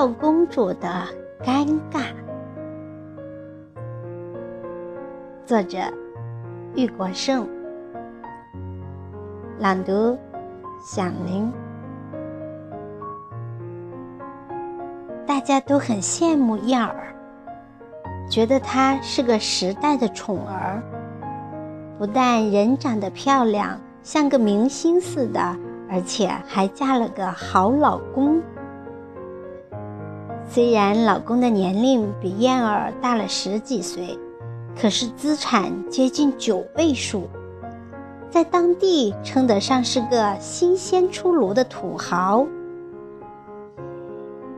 [0.00, 0.88] 俏公主的
[1.44, 2.04] 尴尬。
[5.44, 5.78] 作者：
[6.74, 7.46] 玉国胜，
[9.58, 10.16] 朗读：
[10.82, 11.52] 响铃。
[15.26, 17.14] 大家都很羡慕燕儿，
[18.30, 20.82] 觉得她是个时代的宠儿。
[21.98, 25.38] 不但人长得漂亮，像个明星似的，
[25.90, 28.40] 而且还嫁了个好老公。
[30.52, 34.18] 虽然老公的年龄比燕儿大了十几岁。
[34.80, 37.28] 可是资产接近九位数，
[38.30, 42.46] 在当地称得上是个新鲜出炉的土豪。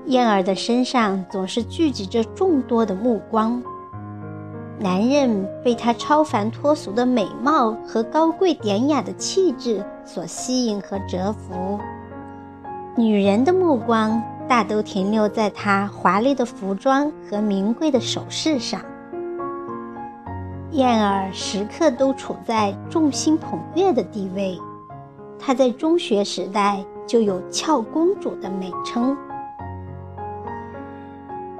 [0.06, 3.61] 燕儿的身上总是聚集着众多的目光，
[4.78, 11.81] 男人被她超凡脱俗的美貌和高贵典雅的气质所吸引和折服，
[12.97, 18.80] 女人的目光大都停留在她华丽的服装和名贵的首饰上。
[20.72, 24.58] 燕儿时刻都处在众星捧月的地位，
[25.38, 29.16] 她在中学时代就有“俏公主”的美称。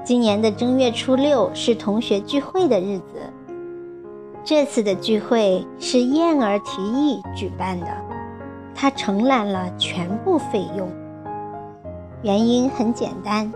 [0.03, 3.31] 今年的正月初六是同学聚会的日子，
[4.43, 7.87] 这次的聚会是燕儿提议举办的，
[8.75, 10.89] 她承揽了全部费用。
[12.23, 13.51] 原因很简单，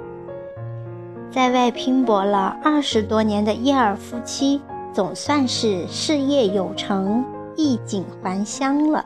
[1.32, 4.62] 在外拼搏了二十多年的燕儿夫妻。
[4.94, 7.24] 总算是事业有成，
[7.56, 9.06] 衣锦还乡了。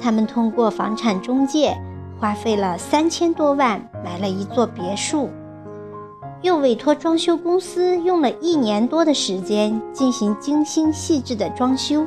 [0.00, 1.76] 他们通过房产中介，
[2.18, 5.28] 花费了三千多万买了一座别墅，
[6.40, 12.06] 又委托装修公司用了一年多的时间进行精心细致的装修。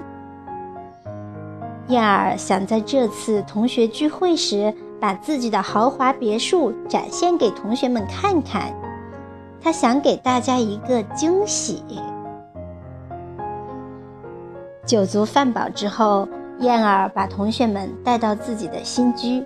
[1.90, 8.74] 燕儿想在这次同学聚会时，把自己的豪华别墅展现给同学们看看，
[9.62, 11.84] 他想给大家一个惊喜。
[14.86, 16.28] 酒足饭饱之后，
[16.60, 19.44] 燕儿把同学们带到自己的新居。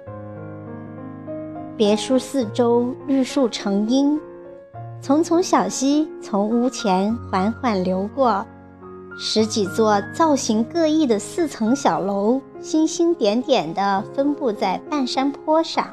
[1.78, 4.20] 别墅四周绿树成荫，
[5.02, 8.46] 丛丛小溪从屋前缓缓流过，
[9.22, 15.86] 十几座造型各异的四层小楼星星点点地分布在半山坡上。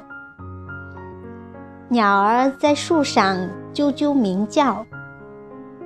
[1.88, 3.36] 鸟儿在树上
[3.74, 4.86] 啾啾鸣叫。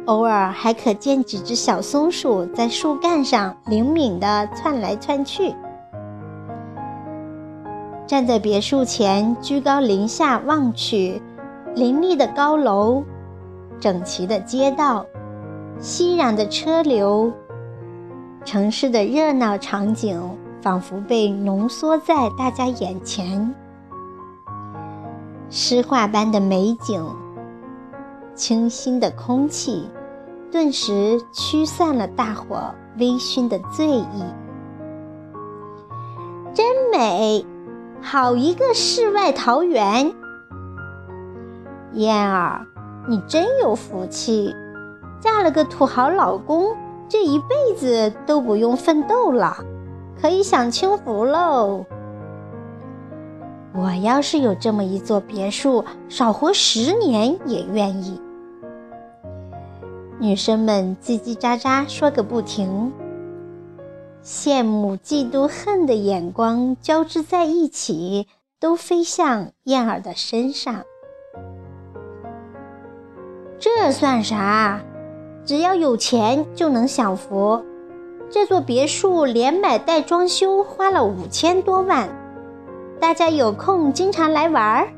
[0.05, 5.55] 偶尔还可见几只小松鼠在树干上灵敏地窜来窜去。
[8.07, 11.23] 站在别墅前，居高临下望去，
[11.75, 13.03] 林立的高楼，
[13.79, 15.07] 整齐的街道，
[15.83, 17.33] 熙攘的车流，
[18.45, 20.21] 城市的热闹场景
[20.61, 23.55] 仿佛被浓缩在大家眼前。
[25.49, 27.03] 诗画般的美景，
[28.35, 29.89] 清新的空气。
[30.53, 34.25] 顿时驱散了大伙微醺的醉意。
[36.53, 37.47] 真美，
[38.03, 40.13] 好一个世外桃源！
[41.93, 42.67] 燕儿，
[43.09, 44.53] 你真有福气，
[45.21, 46.77] 嫁了个土豪老公，
[47.09, 49.57] 这一辈子都不用奋斗了，
[50.21, 51.85] 可以享清福喽。
[53.73, 58.21] 我要是有这么一座别墅，少活十年也愿意。
[60.19, 62.93] 女生们叽叽喳喳说个不停，
[64.25, 68.27] 羡慕、嫉妒、恨的眼光交织在一起，
[68.59, 70.83] 都飞向燕儿的身上。
[73.59, 74.81] 这算啥？
[75.45, 77.63] 只要有钱就能享福。
[78.31, 82.09] 这座别墅连买带装修花了五千多万，
[83.01, 84.89] 大家有空经常来玩儿。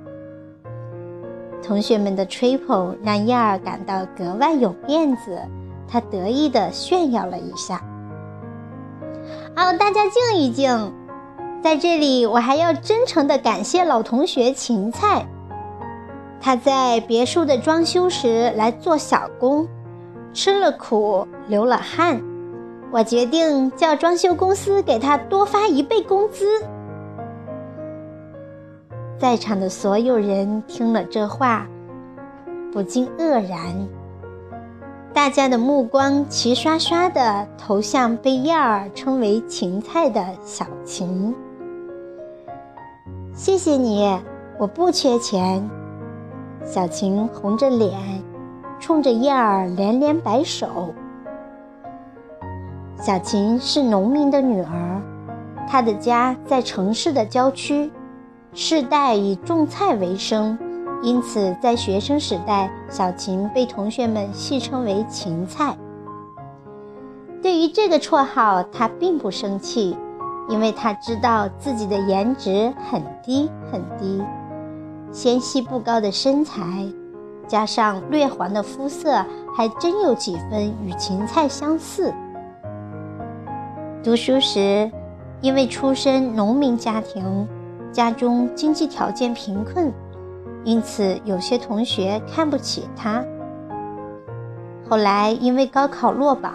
[1.62, 5.38] 同学们的吹捧让燕儿感到格外有面子，
[5.88, 7.82] 她得意地炫耀了一下。
[9.56, 10.92] 哦，大家静一静，
[11.62, 15.24] 在这里我还要真诚地感谢老同学芹菜，
[16.40, 19.68] 他在别墅的装修时来做小工，
[20.32, 22.22] 吃了苦，流了汗，
[22.90, 26.46] 我决定叫装修公司给他多发一倍工资。
[29.18, 31.66] 在场的所有人听了这话，
[32.72, 33.88] 不禁愕然。
[35.12, 41.34] 大家的目光齐刷刷地投向被燕儿称为“芹菜”的小琴。
[43.34, 44.18] 谢谢你，
[44.58, 45.68] 我不缺钱。
[46.64, 47.92] 小琴红着脸，
[48.82, 50.92] 冲着燕儿连连摆手。
[53.00, 55.00] 小琴是农民的女儿，
[55.68, 57.92] 她的家在城市的郊区。
[58.54, 60.58] 世代以种菜为生，
[61.00, 65.76] 因此在学生时代，小琴被同学们戏称为“芹菜”。
[67.40, 69.96] 对于这个绰号，他并不生气，
[70.48, 74.20] 因为他知道自己的颜值很低很低，
[75.12, 76.60] 纤细不高的身材，
[77.52, 79.22] 加上略黄的肤色，
[79.54, 82.10] 还真有几分与芹菜相似。
[84.02, 84.90] 读书时，
[85.42, 87.46] 因为出身农民家庭，
[87.92, 89.92] 家中经济条件贫困，
[90.64, 93.22] 因此有些同学看不起他。
[94.88, 96.54] 后来因为高考落榜。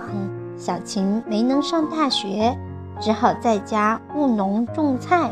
[0.57, 2.57] 小琴没能上大学，
[2.99, 5.29] 只好在家务农种菜。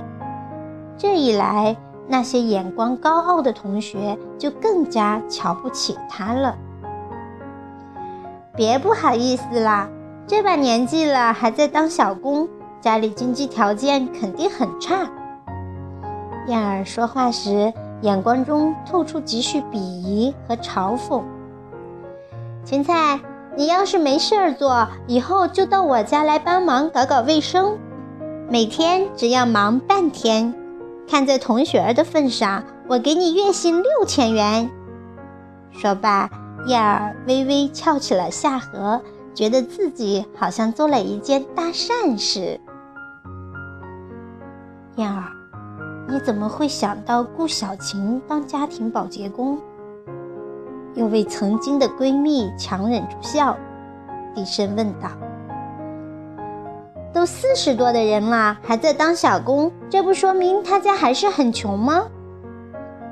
[0.96, 1.76] 这一来，
[2.08, 6.56] 那些眼光高傲的同学就更加瞧不起他了。
[8.56, 9.90] 别不好意思啦，
[10.26, 12.48] 这把年纪了还在当小工，
[12.80, 15.10] 家里经济条件肯定很差。
[16.48, 21.22] 燕儿说话时，眼光中透出几许鄙夷和嘲讽。
[22.64, 23.20] 芹菜。
[23.58, 27.78] 你要是没事儿做，以后就到我家来帮忙搞搞卫生，
[28.50, 30.54] 每天只要忙半天。
[31.08, 34.70] 看在同学儿的份上，我给你月薪六千元。
[35.72, 36.30] 说罢，
[36.68, 39.02] 燕儿微微翘起了下颌，
[39.34, 42.60] 觉得自己好像做了一件大善事。
[44.96, 45.24] 燕儿，
[46.08, 49.60] 你怎么会想到雇小琴当家庭保洁工？
[50.96, 53.58] 又为曾经的闺蜜强忍住笑，
[54.34, 55.10] 低声问道
[57.16, 62.04] ：“都四十多的人了，还在当小工，这不说明他家还是很穷吗？”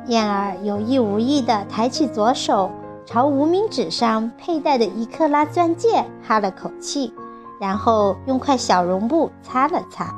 [0.08, 2.70] 燕儿有意无意地抬起左手，
[3.06, 7.14] 朝无名指上佩戴的一克拉钻戒哈了口气，
[7.62, 10.14] 然后用块小绒布擦了擦。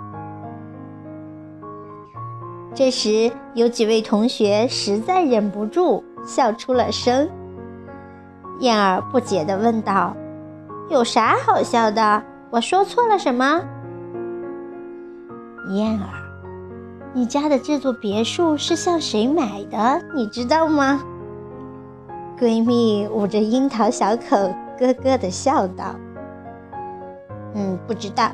[2.73, 7.29] 这时，有几位同学实在忍不住笑出了声。
[8.61, 10.17] 燕儿不解地问道
[10.89, 12.23] ：“有啥好笑的？
[12.49, 13.61] 我说错了什么？”
[15.69, 16.07] 燕儿，
[17.13, 20.01] 你家的这座别墅是向谁买的？
[20.15, 21.03] 你知道吗？
[22.37, 25.95] 闺蜜捂着樱桃小口，咯咯地笑道
[27.55, 28.31] ：“嗯，不知道，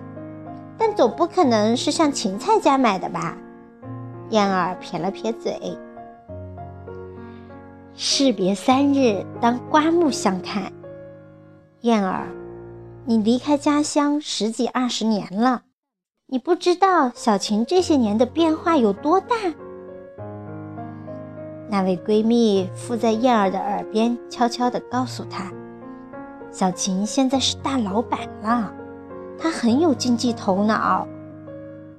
[0.78, 3.38] 但总不可能是向芹菜家买的吧？”
[4.30, 5.78] 燕儿撇了撇嘴。
[7.94, 10.72] 士别三日，当刮目相看。
[11.82, 12.28] 燕儿，
[13.06, 15.62] 你离开家乡十几二十年了，
[16.34, 19.36] 你不知道小琴这些年的变化有多大。
[21.70, 25.52] 那位闺蜜附在燕儿的耳边，悄悄地告诉她
[26.50, 28.74] ：“小琴现在是大老板了，
[29.38, 31.06] 她很有经济头脑，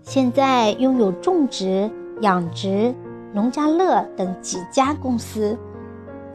[0.00, 1.90] 现在拥有种植、
[2.22, 2.94] 养殖、
[3.34, 5.58] 农家乐等几家公司。”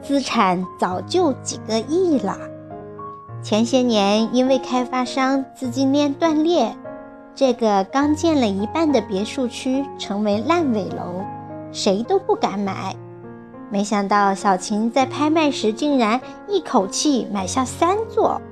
[0.00, 2.38] 资产早就几个亿了。
[3.42, 6.72] 前些年因为开发商资金链断裂，
[7.38, 11.24] 这个刚建了一半的别墅区成为烂尾楼，
[11.70, 12.96] 谁都不敢买。
[13.70, 18.42] 没想到小琴在拍卖时竟然一口气买下三座，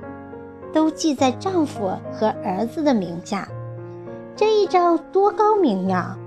[0.71, 3.45] 都记在丈夫和儿子的名下。
[4.37, 6.17] 这一招多高明呀！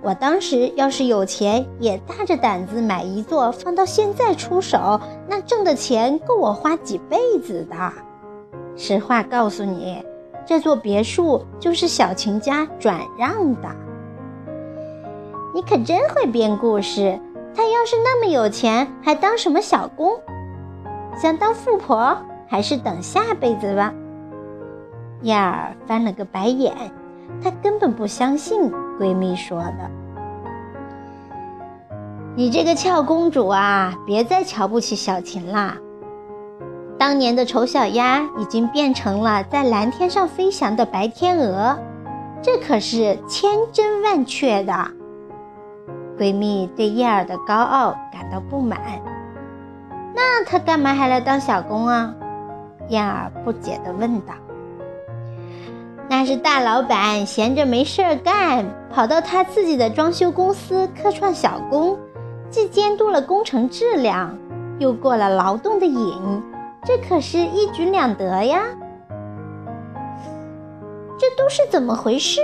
[0.00, 7.92] 我当时要是有钱，也大着胆子买一座，放到现在出手，那挣的钱够我花几辈子的。
[8.74, 10.02] 实话告诉你，
[10.46, 13.68] 这座别墅就是小琴家转让的。
[15.52, 17.20] 你可真会编故事。
[17.54, 20.20] 他要是那么有钱，还当什么小工？
[21.16, 23.94] 想当富婆，还是等下辈子吧。
[25.22, 26.74] 燕儿翻了个白眼，
[27.42, 28.70] 她根本不相信。
[29.00, 29.90] 闺蜜说的
[32.36, 35.78] ：“你这个俏公主啊，别再瞧不起小琴啦。
[36.98, 41.78] 当年的丑小鸭已经变成了在蓝天上飞翔的白天鹅，
[42.42, 44.72] 这可是千真万确的。”
[46.18, 48.80] 闺蜜对燕儿的高傲感到不满。
[50.14, 52.14] 那她干嘛还来当小工啊？
[52.88, 54.32] 燕儿不解地问道。
[56.08, 61.98] 那是大老板闲着没事儿干，跑到他自己的装修公司客串小工，
[62.48, 64.38] 既监督了工程质量，
[64.78, 66.42] 又过了劳动的瘾，
[66.86, 68.62] 这可是一举两得呀！
[71.18, 72.40] 这都是怎么回事？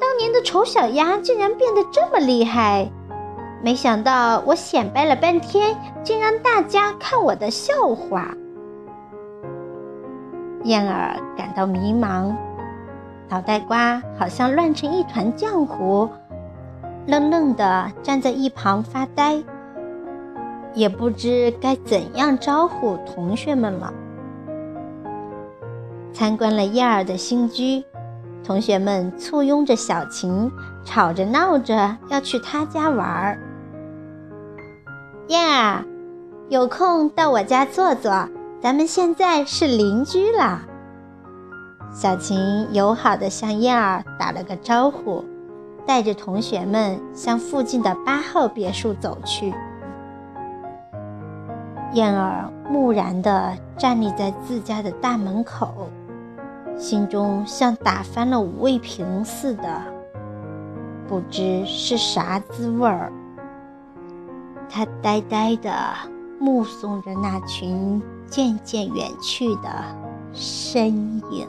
[0.00, 2.90] 当年的丑小鸭竟然变得这么厉害，
[3.62, 8.34] 没想到我显摆了半天，竟让大家看我的笑话。
[10.64, 12.34] 燕儿感到迷茫。
[13.28, 16.08] 脑袋瓜好像乱成一团浆糊，
[17.06, 19.44] 愣愣地站在一旁发呆。
[20.78, 23.92] 也不知该怎样招呼同学们了。
[26.12, 27.84] 参观了燕儿的新居，
[28.44, 30.48] 同学们簇拥着小琴，
[30.84, 33.40] 吵着闹着要去他家玩儿。
[35.26, 35.84] 燕儿，
[36.48, 38.28] 有空到我家坐坐，
[38.60, 40.62] 咱们现在是邻居了。
[41.92, 45.24] 小琴友好地向燕儿打了个招呼，
[45.84, 49.52] 带着同学们向附近的八号别墅走去。
[51.92, 55.88] 燕儿木然地站立在自家的大门口，
[56.76, 59.82] 心中像打翻了五味瓶似的，
[61.08, 63.10] 不知是啥滋味儿。
[64.68, 65.72] 他呆呆地
[66.38, 69.70] 目送着那群渐渐远去的
[70.32, 71.48] 身影。